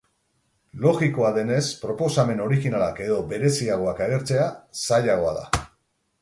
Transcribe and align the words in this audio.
Logikoa 0.85 1.29
denez, 1.35 1.61
proposamen 1.83 2.41
orijinalak 2.45 3.03
edo 3.09 3.19
bereziagoak 3.35 4.03
agertzea 4.07 4.49
zailagoa 4.87 5.37
da. 5.39 5.47